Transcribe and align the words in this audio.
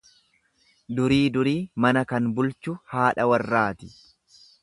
Durii 0.99 1.19
durii 1.35 1.59
mana 1.85 2.03
kan 2.13 2.31
bulchu 2.39 2.75
haadha 2.95 3.29
warraati. 3.35 3.93